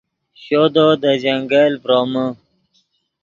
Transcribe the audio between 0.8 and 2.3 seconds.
دے جنگل ڤرومے